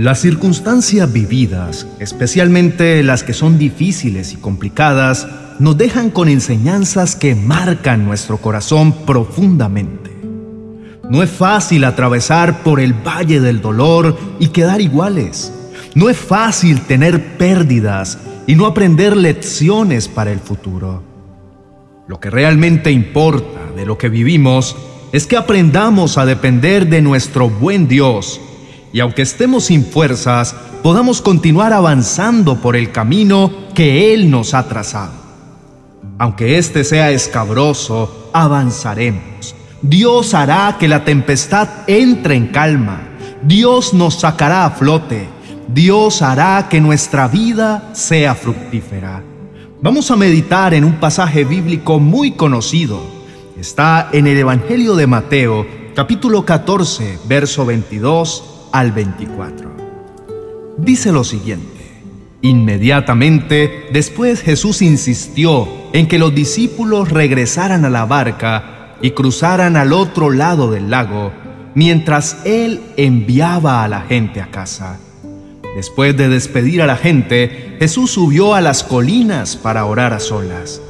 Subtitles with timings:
[0.00, 7.34] Las circunstancias vividas, especialmente las que son difíciles y complicadas, nos dejan con enseñanzas que
[7.34, 10.10] marcan nuestro corazón profundamente.
[11.10, 15.52] No es fácil atravesar por el valle del dolor y quedar iguales.
[15.94, 21.02] No es fácil tener pérdidas y no aprender lecciones para el futuro.
[22.08, 24.78] Lo que realmente importa de lo que vivimos
[25.12, 28.40] es que aprendamos a depender de nuestro buen Dios
[28.92, 34.66] y aunque estemos sin fuerzas, podamos continuar avanzando por el camino que Él nos ha
[34.66, 35.12] trazado.
[36.18, 39.54] Aunque éste sea escabroso, avanzaremos.
[39.80, 43.00] Dios hará que la tempestad entre en calma.
[43.42, 45.28] Dios nos sacará a flote.
[45.68, 49.22] Dios hará que nuestra vida sea fructífera.
[49.80, 53.00] Vamos a meditar en un pasaje bíblico muy conocido.
[53.58, 59.70] Está en el Evangelio de Mateo, capítulo 14, verso 22 al 24.
[60.78, 61.80] Dice lo siguiente.
[62.42, 69.92] Inmediatamente después Jesús insistió en que los discípulos regresaran a la barca y cruzaran al
[69.92, 71.32] otro lado del lago,
[71.74, 74.98] mientras Él enviaba a la gente a casa.
[75.76, 80.80] Después de despedir a la gente, Jesús subió a las colinas para orar a solas.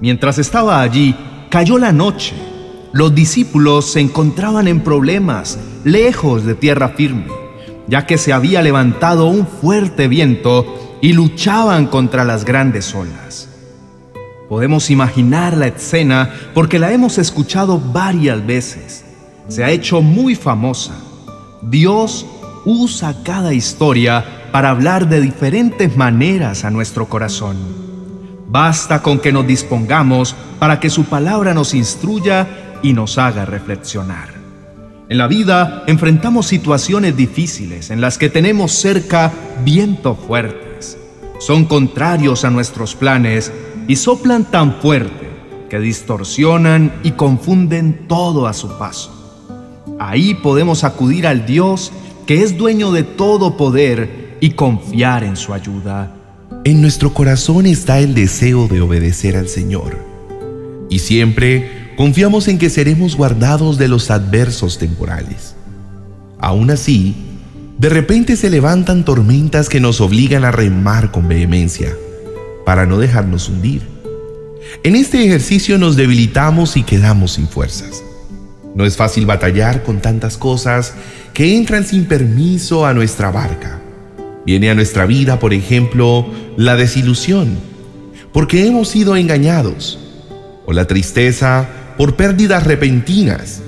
[0.00, 1.14] Mientras estaba allí,
[1.50, 2.34] cayó la noche.
[2.92, 7.24] Los discípulos se encontraban en problemas, lejos de tierra firme,
[7.88, 13.48] ya que se había levantado un fuerte viento y luchaban contra las grandes olas.
[14.46, 19.06] Podemos imaginar la escena porque la hemos escuchado varias veces.
[19.48, 20.92] Se ha hecho muy famosa.
[21.62, 22.26] Dios
[22.66, 27.56] usa cada historia para hablar de diferentes maneras a nuestro corazón.
[28.48, 32.46] Basta con que nos dispongamos para que su palabra nos instruya
[32.82, 34.42] y nos haga reflexionar.
[35.08, 39.32] En la vida enfrentamos situaciones difíciles en las que tenemos cerca
[39.64, 40.96] vientos fuertes.
[41.38, 43.52] Son contrarios a nuestros planes
[43.88, 45.28] y soplan tan fuerte
[45.68, 49.18] que distorsionan y confunden todo a su paso.
[49.98, 51.92] Ahí podemos acudir al Dios
[52.26, 56.14] que es dueño de todo poder y confiar en su ayuda.
[56.64, 59.98] En nuestro corazón está el deseo de obedecer al Señor.
[60.88, 65.54] Y siempre confiamos en que seremos guardados de los adversos temporales.
[66.38, 67.14] Aún así,
[67.78, 71.92] de repente se levantan tormentas que nos obligan a remar con vehemencia
[72.64, 73.82] para no dejarnos hundir.
[74.84, 78.02] En este ejercicio nos debilitamos y quedamos sin fuerzas.
[78.74, 80.94] No es fácil batallar con tantas cosas
[81.34, 83.80] que entran sin permiso a nuestra barca.
[84.46, 86.26] Viene a nuestra vida, por ejemplo,
[86.56, 87.58] la desilusión,
[88.32, 89.98] porque hemos sido engañados,
[90.66, 91.68] o la tristeza
[92.02, 93.62] por pérdidas repentinas,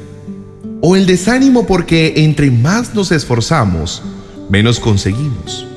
[0.80, 4.02] o el desánimo porque entre más nos esforzamos,
[4.50, 5.68] menos conseguimos.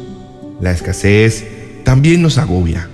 [0.59, 1.45] La escasez
[1.83, 2.89] también nos agobia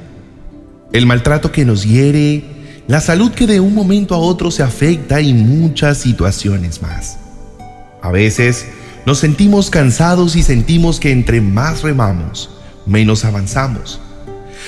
[0.91, 2.43] el maltrato que nos hiere,
[2.89, 7.17] la salud que de un momento a otro se afecta y muchas situaciones más.
[8.01, 8.65] A veces
[9.05, 12.49] nos sentimos cansados y sentimos que entre más remamos,
[12.85, 14.01] menos avanzamos.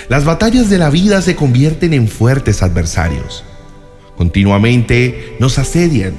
[0.08, 3.44] Las batallas de la vida se convierten en fuertes adversarios.
[4.18, 6.14] Continuamente nos asedian,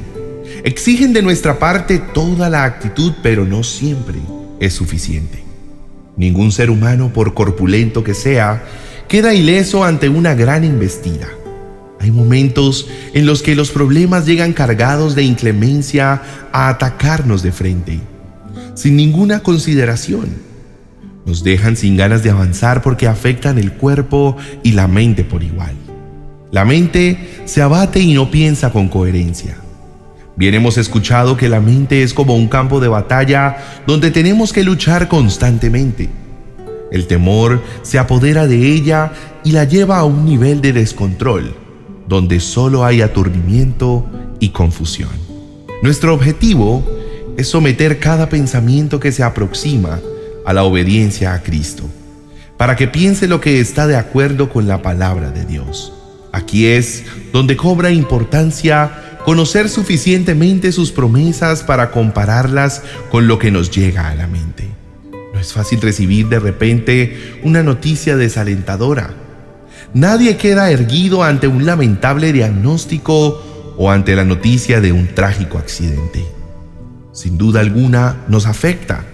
[0.65, 4.19] exigen de nuestra parte toda la actitud, pero no siempre
[4.61, 5.43] es suficiente.
[6.17, 8.65] Ningún ser humano, por corpulento que sea,
[9.09, 11.29] queda ileso ante una gran embestida.
[12.01, 18.01] Hay momentos en los que los problemas llegan cargados de inclemencia a atacarnos de frente,
[18.75, 20.29] sin ninguna consideración.
[21.25, 25.86] Nos dejan sin ganas de avanzar porque afectan el cuerpo y la mente por igual.
[26.53, 29.57] La mente se abate y no piensa con coherencia.
[30.37, 34.63] Bien hemos escuchado que la mente es como un campo de batalla donde tenemos que
[34.63, 36.11] luchar constantemente.
[36.93, 39.13] El temor se apodera de ella
[39.45, 41.57] y la lleva a un nivel de descontrol,
[42.07, 44.07] donde solo hay aturdimiento
[44.39, 45.11] y confusión.
[45.83, 46.85] Nuestro objetivo
[47.37, 50.01] es someter cada pensamiento que se aproxima
[50.45, 51.85] a la obediencia a Cristo,
[52.57, 55.96] para que piense lo que está de acuerdo con la palabra de Dios.
[56.37, 57.03] Aquí es
[57.33, 64.15] donde cobra importancia conocer suficientemente sus promesas para compararlas con lo que nos llega a
[64.15, 64.69] la mente.
[65.33, 69.15] No es fácil recibir de repente una noticia desalentadora.
[69.95, 76.23] Nadie queda erguido ante un lamentable diagnóstico o ante la noticia de un trágico accidente.
[77.15, 79.07] Sin duda alguna nos afecta.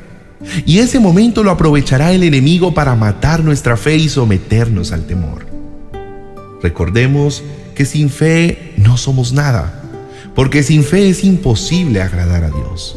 [0.67, 5.52] Y ese momento lo aprovechará el enemigo para matar nuestra fe y someternos al temor.
[6.63, 7.43] Recordemos
[7.75, 9.83] que sin fe no somos nada,
[10.35, 12.97] porque sin fe es imposible agradar a Dios.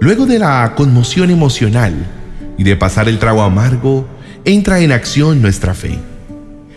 [0.00, 1.94] Luego de la conmoción emocional,
[2.58, 4.06] y de pasar el trago amargo,
[4.44, 5.98] entra en acción nuestra fe.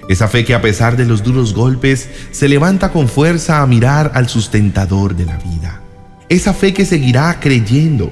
[0.08, 4.12] Esa fe que a pesar de los duros golpes se levanta con fuerza a mirar
[4.14, 5.82] al sustentador de la vida.
[6.30, 8.12] Esa fe que seguirá creyendo,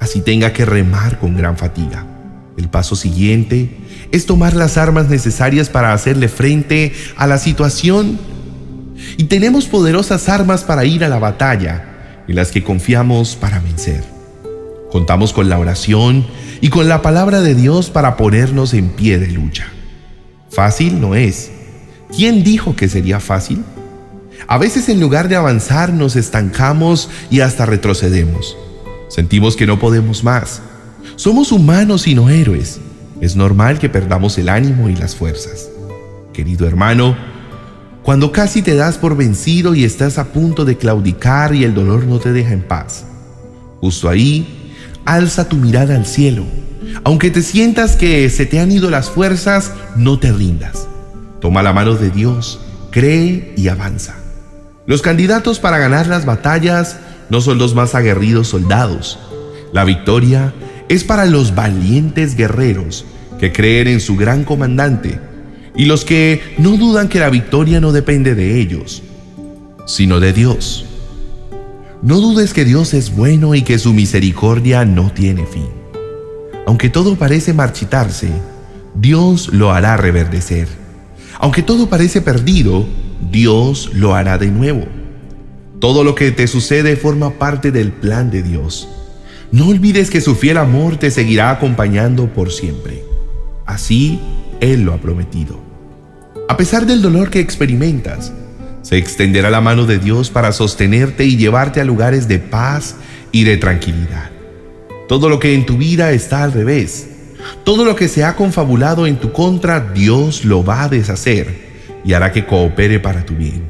[0.00, 2.06] así tenga que remar con gran fatiga.
[2.56, 3.70] El paso siguiente
[4.12, 8.18] es tomar las armas necesarias para hacerle frente a la situación.
[9.18, 14.04] Y tenemos poderosas armas para ir a la batalla, en las que confiamos para vencer.
[14.90, 16.26] Contamos con la oración
[16.60, 19.66] y con la palabra de Dios para ponernos en pie de lucha.
[20.48, 21.50] Fácil no es.
[22.16, 23.62] ¿Quién dijo que sería fácil?
[24.48, 28.56] A veces en lugar de avanzar nos estancamos y hasta retrocedemos.
[29.08, 30.62] Sentimos que no podemos más
[31.14, 32.80] somos humanos y no héroes.
[33.20, 35.70] Es normal que perdamos el ánimo y las fuerzas.
[36.32, 37.16] Querido hermano,
[38.02, 42.04] cuando casi te das por vencido y estás a punto de claudicar y el dolor
[42.04, 43.04] no te deja en paz,
[43.80, 44.72] justo ahí,
[45.04, 46.44] alza tu mirada al cielo.
[47.04, 50.86] Aunque te sientas que se te han ido las fuerzas, no te rindas.
[51.40, 52.60] Toma la mano de Dios,
[52.90, 54.14] cree y avanza.
[54.86, 56.98] Los candidatos para ganar las batallas
[57.28, 59.18] no son los más aguerridos soldados.
[59.72, 60.54] La victoria
[60.88, 63.04] es para los valientes guerreros
[63.38, 65.18] que creen en su gran comandante
[65.74, 69.02] y los que no dudan que la victoria no depende de ellos,
[69.86, 70.86] sino de Dios.
[72.02, 75.68] No dudes que Dios es bueno y que su misericordia no tiene fin.
[76.66, 78.28] Aunque todo parece marchitarse,
[78.94, 80.68] Dios lo hará reverdecer.
[81.38, 82.86] Aunque todo parece perdido,
[83.30, 84.84] Dios lo hará de nuevo.
[85.80, 88.88] Todo lo que te sucede forma parte del plan de Dios.
[89.52, 93.04] No olvides que su fiel amor te seguirá acompañando por siempre.
[93.64, 94.20] Así
[94.60, 95.60] Él lo ha prometido.
[96.48, 98.32] A pesar del dolor que experimentas,
[98.82, 102.96] se extenderá la mano de Dios para sostenerte y llevarte a lugares de paz
[103.30, 104.30] y de tranquilidad.
[105.08, 107.08] Todo lo que en tu vida está al revés,
[107.64, 111.66] todo lo que se ha confabulado en tu contra, Dios lo va a deshacer
[112.04, 113.62] y hará que coopere para tu bien.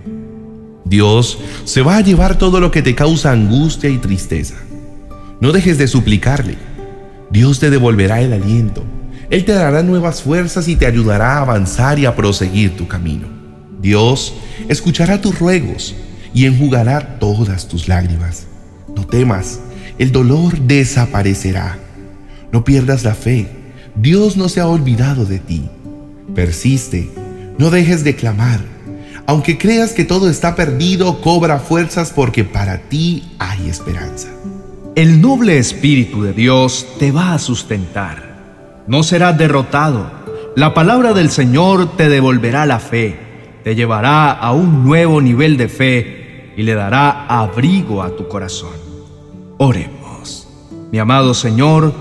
[0.86, 4.56] Dios se va a llevar todo lo que te causa angustia y tristeza
[5.40, 6.56] no dejes de suplicarle.
[7.30, 8.84] Dios te devolverá el aliento.
[9.28, 13.28] Él te dará nuevas fuerzas y te ayudará a avanzar y a proseguir tu camino.
[13.80, 14.34] Dios
[14.68, 15.94] escuchará tus ruegos
[16.32, 18.46] y enjugará todas tus lágrimas.
[18.94, 19.60] No temas,
[19.98, 21.78] el dolor desaparecerá.
[22.52, 23.48] No pierdas la fe.
[23.94, 25.68] Dios no se ha olvidado de ti.
[26.34, 27.10] Persiste,
[27.58, 28.60] no dejes de clamar.
[29.26, 34.28] Aunque creas que todo está perdido, cobra fuerzas porque para ti hay esperanza.
[34.96, 38.82] El noble Espíritu de Dios te va a sustentar.
[38.86, 40.10] No serás derrotado.
[40.56, 43.14] La palabra del Señor te devolverá la fe,
[43.62, 48.72] te llevará a un nuevo nivel de fe y le dará abrigo a tu corazón.
[49.58, 50.48] Oremos.
[50.90, 51.92] Mi amado Señor,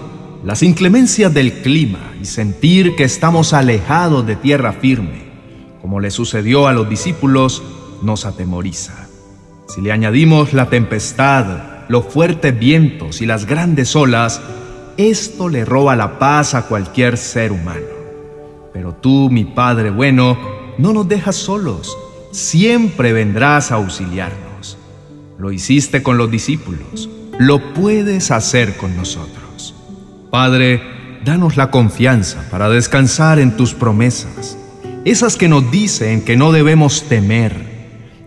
[0.46, 5.26] las inclemencias del clima y sentir que estamos alejados de tierra firme,
[5.82, 7.62] como le sucedió a los discípulos,
[8.04, 9.10] nos atemoriza.
[9.68, 14.42] Si le añadimos la tempestad, los fuertes vientos y las grandes olas,
[14.98, 17.86] esto le roba la paz a cualquier ser humano.
[18.74, 20.38] Pero tú, mi Padre bueno,
[20.78, 21.98] no nos dejas solos,
[22.32, 24.78] siempre vendrás a auxiliarnos.
[25.38, 27.10] Lo hiciste con los discípulos,
[27.40, 29.76] lo puedes hacer con nosotros.
[30.32, 30.82] Padre,
[31.24, 34.58] danos la confianza para descansar en tus promesas,
[35.06, 37.76] esas que nos dicen que no debemos temer,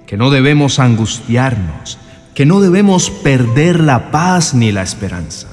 [0.07, 1.99] que no debemos angustiarnos,
[2.39, 5.49] que no debemos perder la paz ni la esperanza.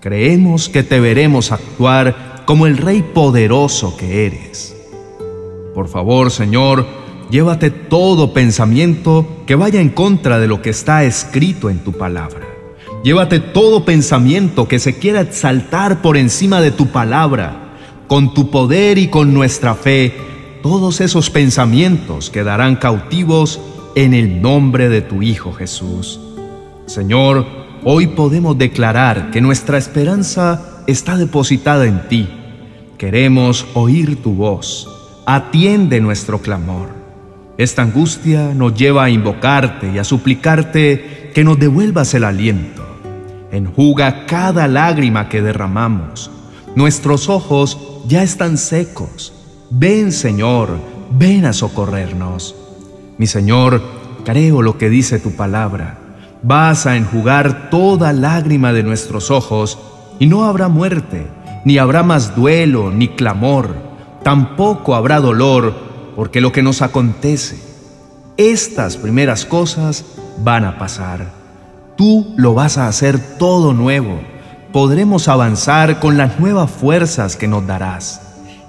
[0.00, 4.76] Creemos que te veremos actuar como el Rey poderoso que eres.
[5.74, 6.86] Por favor, Señor,
[7.30, 12.46] llévate todo pensamiento que vaya en contra de lo que está escrito en tu palabra.
[13.02, 17.78] Llévate todo pensamiento que se quiera exaltar por encima de tu palabra.
[18.08, 20.12] Con tu poder y con nuestra fe,
[20.62, 23.58] todos esos pensamientos quedarán cautivos
[23.94, 26.20] en el nombre de tu Hijo Jesús.
[26.86, 27.46] Señor,
[27.84, 32.28] hoy podemos declarar que nuestra esperanza está depositada en ti.
[32.98, 34.88] Queremos oír tu voz.
[35.26, 36.88] Atiende nuestro clamor.
[37.56, 42.82] Esta angustia nos lleva a invocarte y a suplicarte que nos devuelvas el aliento.
[43.52, 46.30] Enjuga cada lágrima que derramamos.
[46.74, 49.32] Nuestros ojos ya están secos.
[49.70, 50.78] Ven, Señor,
[51.12, 52.56] ven a socorrernos.
[53.16, 53.80] Mi Señor,
[54.24, 55.98] creo lo que dice tu palabra.
[56.42, 59.78] Vas a enjugar toda lágrima de nuestros ojos
[60.18, 61.26] y no habrá muerte,
[61.64, 63.74] ni habrá más duelo, ni clamor,
[64.22, 65.74] tampoco habrá dolor,
[66.16, 67.58] porque lo que nos acontece,
[68.36, 70.04] estas primeras cosas
[70.38, 71.30] van a pasar.
[71.96, 74.20] Tú lo vas a hacer todo nuevo.
[74.72, 78.20] podremos avanzar con las nuevas fuerzas que nos darás.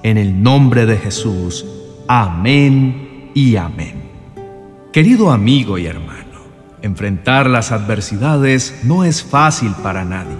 [0.04, 1.66] En el nombre de Jesús.
[2.08, 4.04] Amén y amén.
[4.96, 6.40] Querido amigo y hermano,
[6.82, 10.38] enfrentar las adversidades no es fácil para nadie.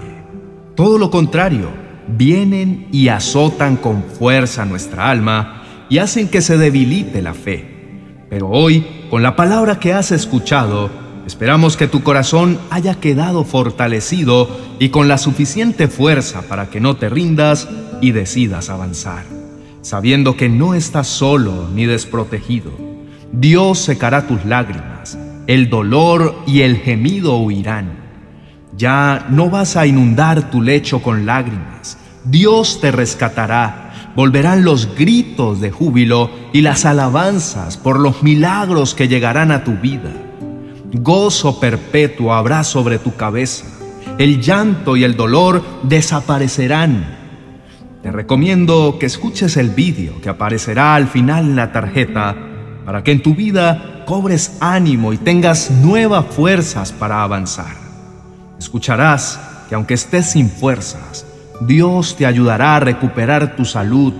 [0.74, 1.68] Todo lo contrario,
[2.08, 8.24] vienen y azotan con fuerza nuestra alma y hacen que se debilite la fe.
[8.30, 10.88] Pero hoy, con la palabra que has escuchado,
[11.26, 14.48] esperamos que tu corazón haya quedado fortalecido
[14.78, 17.68] y con la suficiente fuerza para que no te rindas
[18.00, 19.26] y decidas avanzar,
[19.82, 22.85] sabiendo que no estás solo ni desprotegido.
[23.36, 28.06] Dios secará tus lágrimas, el dolor y el gemido huirán.
[28.76, 35.60] Ya no vas a inundar tu lecho con lágrimas, Dios te rescatará, volverán los gritos
[35.60, 40.10] de júbilo y las alabanzas por los milagros que llegarán a tu vida.
[40.92, 43.66] Gozo perpetuo habrá sobre tu cabeza
[44.18, 47.16] el llanto y el dolor desaparecerán.
[48.02, 52.34] Te recomiendo que escuches el vídeo que aparecerá al final en la tarjeta
[52.86, 57.74] para que en tu vida cobres ánimo y tengas nuevas fuerzas para avanzar.
[58.60, 61.26] Escucharás que aunque estés sin fuerzas,
[61.60, 64.14] Dios te ayudará a recuperar tu salud,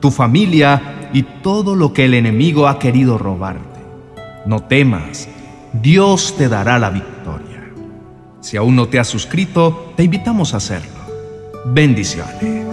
[0.00, 3.80] tu familia y todo lo que el enemigo ha querido robarte.
[4.46, 5.28] No temas,
[5.72, 7.64] Dios te dará la victoria.
[8.40, 10.92] Si aún no te has suscrito, te invitamos a hacerlo.
[11.66, 12.63] Bendiciones.